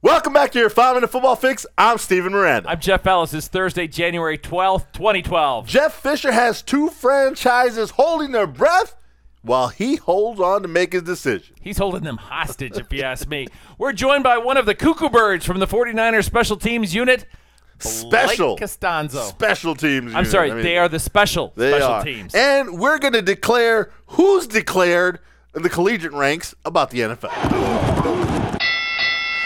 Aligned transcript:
Welcome 0.00 0.32
back 0.32 0.52
to 0.52 0.60
your 0.60 0.70
five 0.70 0.94
minute 0.94 1.10
football 1.10 1.34
fix. 1.34 1.66
I'm 1.76 1.98
Steven 1.98 2.32
Miranda. 2.32 2.70
I'm 2.70 2.78
Jeff 2.78 3.04
Ellis. 3.06 3.34
It's 3.34 3.48
Thursday, 3.48 3.88
January 3.88 4.38
12th, 4.38 4.92
2012. 4.92 5.66
Jeff 5.66 5.92
Fisher 5.92 6.30
has 6.30 6.62
two 6.62 6.88
franchises 6.88 7.90
holding 7.90 8.30
their 8.30 8.46
breath 8.46 8.94
while 9.42 9.68
he 9.68 9.96
holds 9.96 10.38
on 10.40 10.62
to 10.62 10.68
make 10.68 10.92
his 10.92 11.02
decision. 11.02 11.56
He's 11.60 11.78
holding 11.78 12.04
them 12.04 12.16
hostage, 12.16 12.76
if 12.76 12.92
you 12.92 13.02
ask 13.02 13.26
me. 13.26 13.48
We're 13.76 13.92
joined 13.92 14.22
by 14.22 14.38
one 14.38 14.56
of 14.56 14.66
the 14.66 14.74
Cuckoo 14.74 15.08
Birds 15.08 15.44
from 15.44 15.58
the 15.58 15.66
49ers 15.66 16.24
special 16.24 16.56
teams 16.56 16.94
unit, 16.94 17.26
Special. 17.80 18.48
Blake 18.56 18.60
Costanzo. 18.60 19.22
Special 19.22 19.74
teams. 19.76 20.06
I'm 20.12 20.18
unit. 20.18 20.30
sorry, 20.30 20.50
I 20.50 20.54
mean, 20.54 20.64
they 20.64 20.78
are 20.78 20.88
the 20.88 20.98
special 20.98 21.52
they 21.56 21.70
special 21.70 21.88
are. 21.88 22.04
teams. 22.04 22.34
And 22.34 22.78
we're 22.78 22.98
going 22.98 23.12
to 23.14 23.22
declare 23.22 23.90
who's 24.06 24.46
declared 24.48 25.20
in 25.54 25.62
the 25.62 25.70
collegiate 25.70 26.12
ranks 26.12 26.54
about 26.64 26.90
the 26.90 27.00
NFL. 27.00 28.27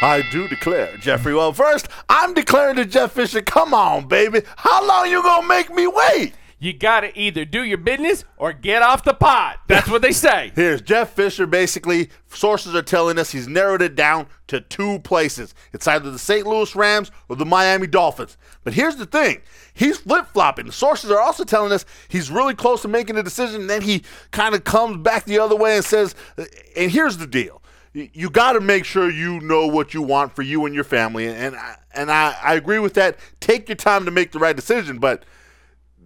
I 0.00 0.22
do 0.30 0.48
declare, 0.48 0.96
Jeffrey. 0.98 1.34
Well, 1.34 1.52
first, 1.52 1.88
I'm 2.08 2.34
declaring 2.34 2.76
to 2.76 2.84
Jeff 2.84 3.12
Fisher, 3.12 3.42
come 3.42 3.74
on, 3.74 4.06
baby. 4.06 4.42
How 4.56 4.86
long 4.86 5.10
you 5.10 5.22
going 5.22 5.42
to 5.42 5.48
make 5.48 5.70
me 5.70 5.86
wait? 5.86 6.34
you 6.60 6.72
got 6.72 7.00
to 7.00 7.18
either 7.18 7.44
do 7.44 7.62
your 7.62 7.78
business 7.78 8.24
or 8.36 8.52
get 8.52 8.82
off 8.82 9.04
the 9.04 9.14
pot. 9.14 9.60
That's 9.68 9.88
what 9.88 10.02
they 10.02 10.12
say. 10.12 10.52
Here's 10.56 10.82
Jeff 10.82 11.10
Fisher. 11.10 11.46
Basically, 11.46 12.10
sources 12.28 12.74
are 12.74 12.82
telling 12.82 13.18
us 13.18 13.30
he's 13.30 13.46
narrowed 13.46 13.82
it 13.82 13.94
down 13.94 14.26
to 14.48 14.60
two 14.60 14.98
places. 15.00 15.54
It's 15.72 15.86
either 15.86 16.10
the 16.10 16.18
St. 16.18 16.46
Louis 16.46 16.74
Rams 16.74 17.10
or 17.28 17.36
the 17.36 17.46
Miami 17.46 17.86
Dolphins. 17.86 18.36
But 18.64 18.74
here's 18.74 18.96
the 18.96 19.06
thing 19.06 19.40
he's 19.72 19.98
flip 19.98 20.26
flopping. 20.32 20.70
Sources 20.70 21.10
are 21.10 21.20
also 21.20 21.44
telling 21.44 21.72
us 21.72 21.84
he's 22.08 22.30
really 22.30 22.54
close 22.54 22.82
to 22.82 22.88
making 22.88 23.16
a 23.16 23.22
decision, 23.22 23.62
and 23.62 23.70
then 23.70 23.82
he 23.82 24.02
kind 24.30 24.54
of 24.54 24.64
comes 24.64 24.96
back 24.98 25.24
the 25.24 25.38
other 25.38 25.56
way 25.56 25.76
and 25.76 25.84
says, 25.84 26.14
uh, 26.36 26.44
and 26.76 26.90
here's 26.90 27.18
the 27.18 27.26
deal. 27.26 27.62
You 27.92 28.30
got 28.30 28.52
to 28.52 28.60
make 28.60 28.84
sure 28.84 29.10
you 29.10 29.40
know 29.40 29.66
what 29.66 29.94
you 29.94 30.02
want 30.02 30.34
for 30.34 30.42
you 30.42 30.66
and 30.66 30.74
your 30.74 30.84
family, 30.84 31.26
and 31.26 31.56
I, 31.56 31.76
and 31.94 32.10
I, 32.10 32.36
I 32.42 32.54
agree 32.54 32.78
with 32.78 32.94
that. 32.94 33.16
Take 33.40 33.68
your 33.68 33.76
time 33.76 34.04
to 34.04 34.10
make 34.10 34.32
the 34.32 34.38
right 34.38 34.54
decision, 34.54 34.98
but 34.98 35.24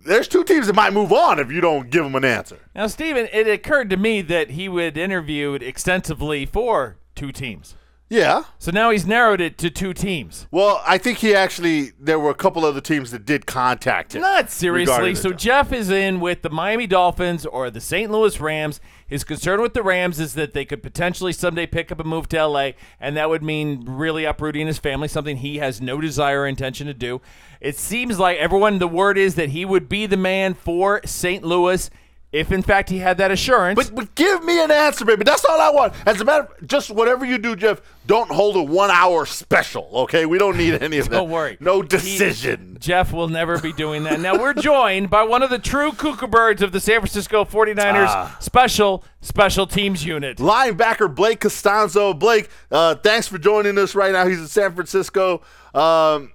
there's 0.04 0.28
two 0.28 0.44
teams 0.44 0.66
that 0.66 0.74
might 0.74 0.92
move 0.92 1.12
on 1.12 1.38
if 1.38 1.50
you 1.50 1.60
don't 1.60 1.90
give 1.90 2.04
them 2.04 2.14
an 2.14 2.24
answer. 2.24 2.58
Now, 2.74 2.86
Steven, 2.86 3.28
it 3.32 3.48
occurred 3.48 3.90
to 3.90 3.96
me 3.96 4.22
that 4.22 4.50
he 4.50 4.68
would 4.68 4.96
interviewed 4.96 5.62
extensively 5.62 6.46
for 6.46 6.96
two 7.14 7.32
teams. 7.32 7.76
Yeah, 8.12 8.44
So 8.58 8.70
now 8.70 8.90
he's 8.90 9.06
narrowed 9.06 9.40
it 9.40 9.56
to 9.56 9.70
two 9.70 9.94
teams. 9.94 10.46
Well, 10.50 10.82
I 10.86 10.98
think 10.98 11.16
he 11.16 11.34
actually 11.34 11.92
there 11.98 12.18
were 12.18 12.28
a 12.28 12.34
couple 12.34 12.62
other 12.62 12.82
teams 12.82 13.10
that 13.10 13.24
did 13.24 13.46
contact 13.46 14.14
him. 14.14 14.20
Not 14.20 14.50
seriously. 14.50 15.14
So. 15.14 15.32
Jeff 15.32 15.72
is 15.72 15.88
in 15.88 16.20
with 16.20 16.42
the 16.42 16.50
Miami 16.50 16.86
Dolphins 16.86 17.46
or 17.46 17.70
the 17.70 17.80
St. 17.80 18.10
Louis 18.12 18.38
Rams. 18.38 18.82
His 19.06 19.24
concern 19.24 19.62
with 19.62 19.72
the 19.72 19.82
Rams 19.82 20.20
is 20.20 20.34
that 20.34 20.52
they 20.52 20.66
could 20.66 20.82
potentially 20.82 21.32
someday 21.32 21.66
pick 21.66 21.90
up 21.90 22.00
and 22.00 22.08
move 22.08 22.28
to 22.28 22.46
LA, 22.46 22.72
and 23.00 23.16
that 23.16 23.30
would 23.30 23.42
mean 23.42 23.86
really 23.86 24.26
uprooting 24.26 24.66
his 24.66 24.78
family, 24.78 25.08
something 25.08 25.38
he 25.38 25.56
has 25.56 25.80
no 25.80 25.98
desire 25.98 26.42
or 26.42 26.46
intention 26.46 26.88
to 26.88 26.94
do. 26.94 27.22
It 27.62 27.78
seems 27.78 28.18
like 28.18 28.36
everyone, 28.36 28.78
the 28.78 28.88
word 28.88 29.16
is 29.16 29.36
that 29.36 29.48
he 29.48 29.64
would 29.64 29.88
be 29.88 30.04
the 30.04 30.18
man 30.18 30.52
for 30.52 31.00
St. 31.06 31.42
Louis 31.42 31.88
if, 32.32 32.50
in 32.50 32.62
fact, 32.62 32.88
he 32.88 32.98
had 32.98 33.18
that 33.18 33.30
assurance. 33.30 33.76
But, 33.76 33.94
but 33.94 34.14
give 34.14 34.42
me 34.42 34.62
an 34.62 34.70
answer, 34.70 35.04
baby. 35.04 35.22
That's 35.24 35.44
all 35.44 35.60
I 35.60 35.70
want. 35.70 35.92
As 36.06 36.20
a 36.20 36.24
matter 36.24 36.48
of 36.60 36.66
just 36.66 36.90
whatever 36.90 37.24
you 37.26 37.36
do, 37.38 37.54
Jeff, 37.54 37.80
don't 38.06 38.30
hold 38.30 38.56
a 38.56 38.62
one 38.62 38.90
hour 38.90 39.26
special, 39.26 39.88
okay? 39.92 40.24
We 40.26 40.38
don't 40.38 40.56
need 40.56 40.82
any 40.82 40.98
of 40.98 41.04
that. 41.10 41.16
Don't 41.16 41.30
worry. 41.30 41.58
No 41.60 41.82
He- 41.82 41.88
decision. 41.88 42.78
Jeff 42.80 43.12
will 43.12 43.28
never 43.28 43.58
be 43.60 43.72
doing 43.72 44.02
that. 44.04 44.18
Now 44.18 44.36
we're 44.38 44.54
joined 44.54 45.10
by 45.10 45.22
one 45.22 45.42
of 45.42 45.50
the 45.50 45.58
true 45.58 45.92
cuckoo 45.92 46.26
birds 46.26 46.62
of 46.62 46.72
the 46.72 46.80
San 46.80 47.00
Francisco 47.00 47.44
49ers 47.44 48.06
Ah. 48.08 48.36
special 48.40 49.04
special 49.20 49.66
teams 49.68 50.04
unit. 50.04 50.38
Linebacker 50.38 51.14
Blake 51.14 51.40
Costanzo. 51.40 52.12
Blake, 52.12 52.48
uh, 52.72 52.96
thanks 52.96 53.28
for 53.28 53.38
joining 53.38 53.78
us 53.78 53.94
right 53.94 54.10
now. 54.12 54.26
He's 54.26 54.40
in 54.40 54.48
San 54.48 54.74
Francisco. 54.74 55.42
Um, 55.74 56.32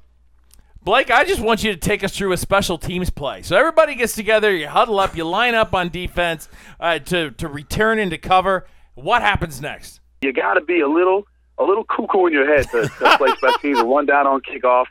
Blake, 0.88 1.12
I 1.12 1.26
just 1.26 1.42
want 1.42 1.66
you 1.66 1.74
to 1.74 1.78
take 1.78 2.02
us 2.02 2.16
through 2.16 2.32
a 2.32 2.38
special 2.38 2.78
teams 2.78 3.10
play. 3.10 3.42
So 3.42 3.58
everybody 3.58 3.94
gets 3.94 4.16
together, 4.16 4.56
you 4.56 4.70
huddle 4.70 5.02
up, 5.02 5.18
you 5.18 5.26
line 5.26 5.54
up 5.54 5.74
on 5.74 5.90
defense 5.90 6.48
uh, 6.80 7.00
to 7.00 7.32
to 7.32 7.50
return 7.50 8.00
into 8.00 8.18
cover. 8.18 8.66
What 8.96 9.22
happens 9.22 9.60
next? 9.60 10.00
you 10.22 10.32
got 10.32 10.54
to 10.54 10.62
be 10.62 10.80
a 10.80 10.88
little 10.88 11.28
a 11.58 11.66
little 11.66 11.84
cuckoo 11.84 12.28
in 12.28 12.32
your 12.32 12.48
head 12.48 12.70
to, 12.70 12.84
to 12.84 12.90
play 13.18 13.32
special 13.36 13.60
teams 13.60 13.80
and 13.80 13.90
one 13.90 14.06
down 14.06 14.28
on 14.28 14.40
kickoff. 14.40 14.86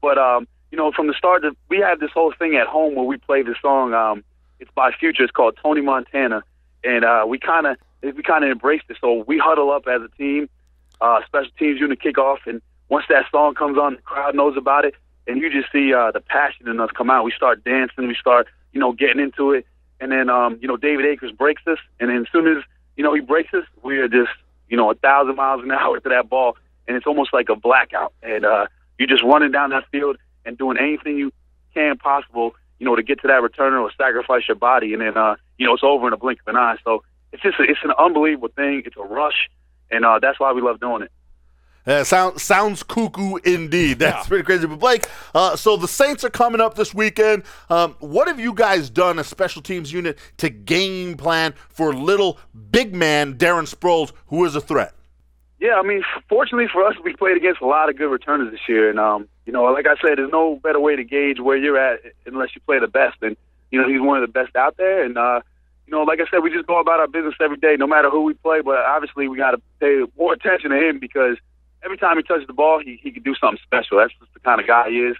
But 0.00 0.16
um, 0.16 0.48
you 0.70 0.78
know, 0.78 0.90
from 0.90 1.06
the 1.06 1.12
start, 1.12 1.44
we 1.68 1.80
have 1.80 2.00
this 2.00 2.12
whole 2.12 2.32
thing 2.38 2.56
at 2.56 2.66
home 2.66 2.94
where 2.94 3.04
we 3.04 3.18
play 3.18 3.42
this 3.42 3.58
song. 3.60 3.92
Um, 3.92 4.24
it's 4.58 4.70
by 4.74 4.92
Future. 4.92 5.22
It's 5.22 5.32
called 5.32 5.58
Tony 5.62 5.82
Montana, 5.82 6.44
and 6.82 7.04
uh, 7.04 7.26
we 7.28 7.38
kind 7.38 7.66
of 7.66 7.76
we 8.00 8.22
kind 8.22 8.42
of 8.42 8.50
embraced 8.50 8.84
it. 8.88 8.96
So 9.02 9.22
we 9.26 9.36
huddle 9.36 9.70
up 9.70 9.86
as 9.86 10.00
a 10.00 10.08
team, 10.16 10.48
uh, 11.02 11.20
special 11.26 11.52
teams 11.58 11.78
unit 11.78 12.00
kickoff, 12.00 12.38
and 12.46 12.62
once 12.88 13.04
that 13.10 13.26
song 13.30 13.54
comes 13.54 13.76
on, 13.76 13.96
the 13.96 14.00
crowd 14.00 14.34
knows 14.34 14.56
about 14.56 14.86
it, 14.86 14.94
and 15.26 15.40
you 15.40 15.50
just 15.50 15.70
see 15.72 15.92
uh, 15.94 16.10
the 16.10 16.20
passion 16.20 16.68
in 16.68 16.80
us 16.80 16.90
come 16.96 17.10
out. 17.10 17.24
We 17.24 17.32
start 17.32 17.64
dancing, 17.64 18.08
we 18.08 18.14
start 18.14 18.48
you 18.72 18.80
know 18.80 18.92
getting 18.92 19.20
into 19.20 19.52
it, 19.52 19.66
and 20.00 20.10
then 20.10 20.28
um, 20.28 20.58
you 20.60 20.68
know 20.68 20.76
David 20.76 21.06
Akers 21.06 21.32
breaks 21.32 21.62
us, 21.66 21.78
and 22.00 22.10
then 22.10 22.22
as 22.22 22.26
soon 22.32 22.46
as 22.46 22.62
you 22.96 23.04
know 23.04 23.14
he 23.14 23.20
breaks 23.20 23.52
us, 23.54 23.64
we 23.82 23.98
are 23.98 24.08
just 24.08 24.30
you 24.68 24.76
know 24.76 24.90
a 24.90 24.94
thousand 24.94 25.36
miles 25.36 25.62
an 25.62 25.70
hour 25.72 25.98
to 26.00 26.08
that 26.08 26.28
ball, 26.28 26.56
and 26.86 26.96
it's 26.96 27.06
almost 27.06 27.32
like 27.32 27.48
a 27.48 27.56
blackout, 27.56 28.12
and 28.22 28.44
uh, 28.44 28.66
you're 28.98 29.08
just 29.08 29.22
running 29.22 29.52
down 29.52 29.70
that 29.70 29.84
field 29.90 30.16
and 30.44 30.58
doing 30.58 30.76
anything 30.78 31.16
you 31.16 31.32
can 31.74 31.96
possible, 31.96 32.54
you 32.78 32.86
know, 32.86 32.96
to 32.96 33.02
get 33.02 33.20
to 33.22 33.28
that 33.28 33.42
returner 33.42 33.80
or 33.80 33.90
sacrifice 33.96 34.42
your 34.48 34.56
body, 34.56 34.92
and 34.92 35.02
then 35.02 35.16
uh, 35.16 35.36
you 35.58 35.66
know 35.66 35.74
it's 35.74 35.84
over 35.84 36.06
in 36.06 36.12
a 36.12 36.16
blink 36.16 36.40
of 36.40 36.48
an 36.48 36.56
eye. 36.56 36.76
So 36.84 37.02
it's 37.32 37.42
just 37.42 37.58
a, 37.58 37.62
it's 37.62 37.80
an 37.84 37.92
unbelievable 37.98 38.48
thing. 38.54 38.82
It's 38.84 38.96
a 38.96 39.02
rush, 39.02 39.48
and 39.90 40.04
uh, 40.04 40.18
that's 40.20 40.40
why 40.40 40.52
we 40.52 40.60
love 40.60 40.80
doing 40.80 41.02
it. 41.02 41.12
Uh, 41.86 42.04
sound, 42.04 42.40
sounds 42.40 42.82
cuckoo 42.82 43.36
indeed. 43.44 43.98
That's 44.00 44.28
pretty 44.28 44.44
crazy. 44.44 44.66
But 44.66 44.78
Blake, 44.78 45.08
uh, 45.34 45.56
so 45.56 45.76
the 45.76 45.88
Saints 45.88 46.24
are 46.24 46.30
coming 46.30 46.60
up 46.60 46.74
this 46.74 46.94
weekend. 46.94 47.42
Um, 47.68 47.96
what 47.98 48.28
have 48.28 48.38
you 48.38 48.54
guys 48.54 48.88
done 48.90 49.18
as 49.18 49.26
special 49.26 49.62
teams 49.62 49.92
unit 49.92 50.18
to 50.38 50.50
game 50.50 51.16
plan 51.16 51.54
for 51.68 51.92
little 51.92 52.38
big 52.70 52.94
man 52.94 53.34
Darren 53.34 53.72
Sproles, 53.72 54.12
who 54.26 54.44
is 54.44 54.54
a 54.54 54.60
threat? 54.60 54.94
Yeah, 55.62 55.74
I 55.74 55.82
mean, 55.82 56.02
fortunately 56.28 56.66
for 56.72 56.84
us, 56.84 56.96
we 57.04 57.14
played 57.14 57.36
against 57.36 57.60
a 57.60 57.66
lot 57.66 57.88
of 57.88 57.96
good 57.96 58.10
returners 58.10 58.50
this 58.50 58.68
year, 58.68 58.90
and 58.90 58.98
um, 58.98 59.28
you 59.46 59.52
know, 59.52 59.62
like 59.64 59.86
I 59.86 59.94
said, 60.02 60.18
there's 60.18 60.32
no 60.32 60.56
better 60.56 60.80
way 60.80 60.96
to 60.96 61.04
gauge 61.04 61.38
where 61.38 61.56
you're 61.56 61.78
at 61.78 62.00
unless 62.26 62.48
you 62.56 62.60
play 62.62 62.80
the 62.80 62.88
best. 62.88 63.16
And 63.22 63.36
you 63.70 63.80
know, 63.80 63.88
he's 63.88 64.00
one 64.00 64.20
of 64.20 64.26
the 64.26 64.32
best 64.32 64.56
out 64.56 64.76
there, 64.76 65.04
and 65.04 65.16
uh, 65.16 65.40
you 65.86 65.92
know, 65.92 66.02
like 66.02 66.18
I 66.18 66.24
said, 66.30 66.42
we 66.42 66.50
just 66.50 66.66
go 66.66 66.80
about 66.80 66.98
our 66.98 67.06
business 67.06 67.34
every 67.40 67.58
day, 67.58 67.76
no 67.78 67.86
matter 67.86 68.10
who 68.10 68.22
we 68.22 68.34
play. 68.34 68.60
But 68.60 68.78
obviously, 68.78 69.28
we 69.28 69.36
got 69.36 69.52
to 69.52 69.60
pay 69.78 70.02
more 70.18 70.32
attention 70.32 70.70
to 70.70 70.76
him 70.76 70.98
because 70.98 71.36
every 71.84 71.96
time 71.98 72.16
he 72.16 72.22
touches 72.22 72.46
the 72.46 72.52
ball, 72.52 72.80
he 72.84 72.98
he 73.02 73.10
can 73.10 73.22
do 73.22 73.34
something 73.34 73.58
special. 73.64 73.98
That's 73.98 74.12
just 74.18 74.32
the 74.34 74.40
kind 74.40 74.60
of 74.60 74.66
guy 74.66 74.90
he 74.90 74.96
is. 74.96 75.16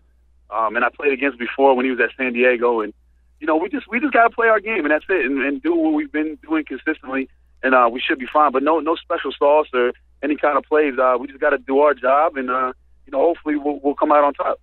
Um, 0.50 0.76
and 0.76 0.84
I 0.84 0.90
played 0.90 1.12
against 1.12 1.38
before 1.38 1.74
when 1.74 1.84
he 1.84 1.90
was 1.90 2.00
at 2.00 2.10
San 2.16 2.32
Diego, 2.32 2.80
and 2.80 2.92
you 3.40 3.46
know, 3.46 3.56
we 3.56 3.68
just 3.68 3.88
we 3.88 4.00
just 4.00 4.12
got 4.12 4.28
to 4.28 4.30
play 4.30 4.48
our 4.48 4.60
game, 4.60 4.84
and 4.84 4.90
that's 4.90 5.04
it, 5.08 5.24
and, 5.24 5.42
and 5.42 5.62
do 5.62 5.74
what 5.74 5.94
we've 5.94 6.12
been 6.12 6.38
doing 6.46 6.64
consistently, 6.64 7.28
and 7.62 7.74
uh, 7.74 7.88
we 7.90 8.00
should 8.00 8.18
be 8.18 8.26
fine. 8.32 8.52
But 8.52 8.62
no 8.62 8.80
no 8.80 8.94
special 8.96 9.32
sauce 9.32 9.68
or 9.72 9.92
any 10.22 10.36
kind 10.36 10.56
of 10.56 10.64
plays. 10.64 10.94
Uh, 10.98 11.16
we 11.18 11.26
just 11.26 11.40
got 11.40 11.50
to 11.50 11.58
do 11.58 11.80
our 11.80 11.94
job, 11.94 12.36
and 12.36 12.50
uh, 12.50 12.72
you 13.06 13.12
know, 13.12 13.18
hopefully 13.18 13.56
we'll, 13.56 13.80
we'll 13.82 13.94
come 13.94 14.12
out 14.12 14.24
on 14.24 14.34
top. 14.34 14.60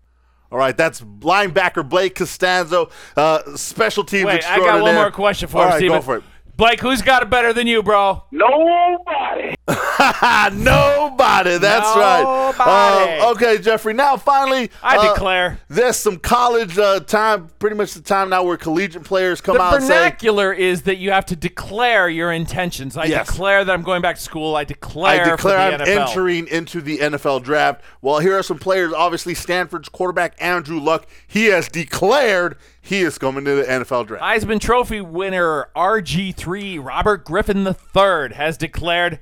All 0.52 0.58
right, 0.58 0.76
that's 0.76 1.02
linebacker 1.02 1.88
Blake 1.88 2.16
Costanzo, 2.16 2.90
uh, 3.16 3.56
special 3.56 4.04
teams 4.04 4.26
Wait, 4.26 4.50
I 4.50 4.58
got 4.58 4.82
one 4.82 4.96
more 4.96 5.12
question 5.12 5.48
for 5.48 5.58
All 5.58 5.64
him, 5.64 5.70
right, 5.70 5.78
Steven. 5.78 5.98
go 5.98 6.02
for 6.02 6.18
it. 6.18 6.24
Blake, 6.56 6.82
who's 6.82 7.02
got 7.02 7.22
it 7.22 7.30
better 7.30 7.54
than 7.54 7.68
you, 7.68 7.84
bro? 7.84 8.24
Nobody. 8.32 9.56
Nobody. 10.54 11.58
That's 11.58 11.96
right. 11.96 12.24
Nobody. 12.24 13.20
Uh, 13.22 13.32
okay, 13.32 13.58
Jeffrey. 13.58 13.94
Now, 13.94 14.18
finally, 14.18 14.72
I 14.82 14.98
uh, 14.98 15.14
declare. 15.14 15.60
there's 15.68 15.98
some 15.98 16.18
college 16.18 16.78
uh, 16.78 17.00
time. 17.02 17.50
Pretty 17.60 17.76
much 17.76 17.94
the 17.94 18.02
time 18.02 18.30
now 18.30 18.44
where 18.44 18.58
collegiate 18.58 19.04
players 19.04 19.42
come 19.42 19.56
The 19.58 19.62
out 19.62 19.76
and 19.76 19.84
say, 19.84 19.90
vernacular 19.96 20.52
is 20.54 20.84
that 20.84 20.98
you 20.98 21.12
have 21.12 21.26
to 21.28 21.36
declare 21.36 22.10
your 22.10 22.32
intentions. 22.32 22.98
I 22.98 23.06
Yes. 23.06 23.28
declare 23.28 23.66
that 23.66 23.72
I'm 23.74 23.82
going 23.84 24.02
back 24.02 24.16
to 24.18 24.22
school. 24.22 24.56
I 24.56 24.64
declare, 24.64 25.26
I 25.26 25.30
declare 25.30 25.58
I'm 25.58 25.80
NFL. 25.80 25.88
entering 26.10 26.48
into 26.48 26.82
the 26.82 26.98
NFL 27.00 27.44
draft. 27.44 27.82
Well, 28.02 28.20
here 28.20 28.38
are 28.38 28.44
some 28.44 28.60
players. 28.60 28.94
Obviously, 28.94 29.34
Stanford's 29.36 29.90
quarterback 29.90 30.36
Andrew 30.40 30.80
Luck. 30.80 31.08
He 31.28 31.46
has 31.46 31.68
declared 31.68 32.58
he 32.82 33.02
is 33.02 33.18
coming 33.18 33.46
to 33.46 33.56
the 33.56 33.64
NFL 33.64 34.08
draft. 34.08 34.24
Heisman 34.24 34.60
Trophy 34.60 35.02
winner 35.02 35.70
RG3 35.76 36.84
Robert 36.84 37.26
Griffin 37.26 37.68
III 37.68 38.34
has 38.36 38.58
declared. 38.58 39.20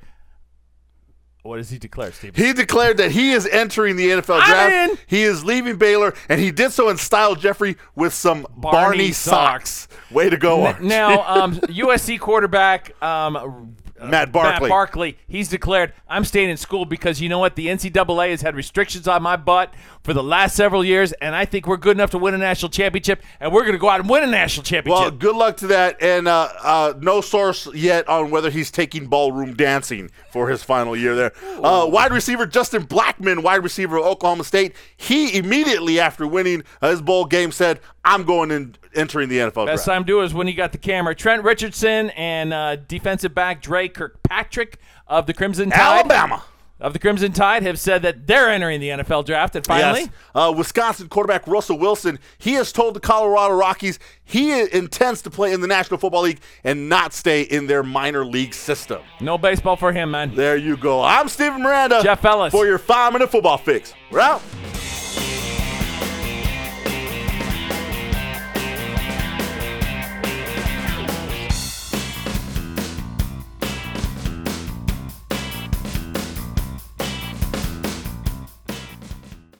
What 1.42 1.58
does 1.58 1.70
he 1.70 1.78
declare, 1.78 2.12
Steve? 2.12 2.36
He 2.36 2.52
declared 2.52 2.96
that 2.98 3.12
he 3.12 3.30
is 3.30 3.46
entering 3.46 3.96
the 3.96 4.08
NFL 4.10 4.40
I'm 4.42 4.48
draft. 4.48 4.92
in. 4.92 4.98
He 5.06 5.22
is 5.22 5.44
leaving 5.44 5.76
Baylor, 5.76 6.14
and 6.28 6.40
he 6.40 6.50
did 6.50 6.72
so 6.72 6.88
in 6.88 6.96
style, 6.98 7.36
Jeffrey, 7.36 7.76
with 7.94 8.12
some 8.12 8.46
Barney, 8.56 8.76
Barney 8.76 9.12
socks. 9.12 9.88
Way 10.10 10.28
to 10.30 10.36
go, 10.36 10.66
Archie. 10.66 10.84
now, 10.86 11.22
um, 11.42 11.54
USC 11.56 12.18
quarterback 12.20 13.00
um, 13.02 13.76
Matt 14.02 14.32
Barkley. 14.32 14.68
Matt 14.68 14.68
Barkley, 14.68 15.18
he's 15.26 15.48
declared, 15.48 15.92
I'm 16.08 16.24
staying 16.24 16.50
in 16.50 16.56
school 16.56 16.84
because 16.84 17.20
you 17.20 17.28
know 17.28 17.38
what? 17.38 17.56
The 17.56 17.66
NCAA 17.66 18.30
has 18.30 18.42
had 18.42 18.54
restrictions 18.54 19.08
on 19.08 19.22
my 19.22 19.36
butt 19.36 19.74
for 20.02 20.14
the 20.14 20.22
last 20.22 20.56
several 20.56 20.84
years, 20.84 21.12
and 21.12 21.34
I 21.34 21.44
think 21.44 21.66
we're 21.66 21.76
good 21.76 21.96
enough 21.96 22.10
to 22.12 22.18
win 22.18 22.34
a 22.34 22.38
national 22.38 22.70
championship, 22.70 23.22
and 23.40 23.52
we're 23.52 23.62
going 23.62 23.72
to 23.72 23.78
go 23.78 23.88
out 23.88 24.00
and 24.00 24.08
win 24.08 24.22
a 24.22 24.26
national 24.26 24.64
championship. 24.64 25.02
Well, 25.02 25.10
good 25.10 25.36
luck 25.36 25.56
to 25.58 25.66
that, 25.68 26.02
and 26.02 26.28
uh, 26.28 26.48
uh, 26.62 26.94
no 27.00 27.20
source 27.20 27.68
yet 27.74 28.08
on 28.08 28.30
whether 28.30 28.50
he's 28.50 28.70
taking 28.70 29.06
ballroom 29.06 29.54
dancing 29.54 30.10
for 30.30 30.48
his 30.48 30.62
final 30.62 30.96
year 30.96 31.14
there. 31.14 31.32
Uh, 31.62 31.86
wide 31.86 32.12
receiver 32.12 32.46
Justin 32.46 32.86
Blackmon, 32.86 33.42
wide 33.42 33.62
receiver 33.62 33.98
of 33.98 34.04
Oklahoma 34.06 34.44
State, 34.44 34.74
he 34.96 35.36
immediately 35.36 36.00
after 36.00 36.26
winning 36.26 36.62
uh, 36.80 36.90
his 36.90 37.02
bowl 37.02 37.24
game 37.24 37.52
said, 37.52 37.80
"I'm 38.04 38.24
going 38.24 38.50
in 38.50 38.76
entering 38.94 39.28
the 39.28 39.38
NFL 39.38 39.66
Best 39.66 39.84
draft." 39.84 39.86
time 39.86 40.02
to 40.04 40.06
do 40.06 40.20
is 40.22 40.32
when 40.34 40.46
you 40.48 40.54
got 40.54 40.72
the 40.72 40.78
camera. 40.78 41.14
Trent 41.14 41.42
Richardson 41.44 42.10
and 42.10 42.52
uh, 42.52 42.76
defensive 42.76 43.34
back 43.34 43.62
Dre 43.62 43.88
Kirkpatrick 43.88 44.78
of 45.06 45.26
the 45.26 45.34
Crimson 45.34 45.70
Tide. 45.70 45.78
Alabama. 46.00 46.44
Of 46.80 46.92
the 46.92 47.00
Crimson 47.00 47.32
Tide 47.32 47.64
have 47.64 47.76
said 47.76 48.02
that 48.02 48.28
they're 48.28 48.48
entering 48.48 48.78
the 48.78 48.90
NFL 48.90 49.24
draft, 49.26 49.56
and 49.56 49.66
finally, 49.66 50.02
Yes. 50.02 50.10
Uh, 50.32 50.54
Wisconsin 50.56 51.08
quarterback 51.08 51.44
Russell 51.48 51.76
Wilson, 51.76 52.20
he 52.38 52.52
has 52.52 52.70
told 52.70 52.94
the 52.94 53.00
Colorado 53.00 53.54
Rockies 53.54 53.98
he 54.24 54.52
intends 54.72 55.20
to 55.22 55.30
play 55.30 55.52
in 55.52 55.60
the 55.60 55.66
National 55.66 55.98
Football 55.98 56.22
League 56.22 56.38
and 56.62 56.88
not 56.88 57.12
stay 57.12 57.42
in 57.42 57.66
their 57.66 57.82
minor 57.82 58.24
league 58.24 58.54
system. 58.54 59.02
no 59.20 59.36
baseball 59.36 59.74
for 59.74 59.92
him, 59.92 60.12
man. 60.12 60.32
There 60.36 60.56
you 60.56 60.76
go. 60.76 61.02
I'm 61.02 61.26
Stephen 61.28 61.62
Miranda. 61.64 62.00
Jeff 62.00 62.24
Ellis. 62.24 62.52
For 62.52 62.64
your 62.64 62.78
five 62.78 63.12
minute 63.12 63.28
football 63.32 63.58
fix. 63.58 63.92
We're 64.12 64.20
out. 64.20 64.40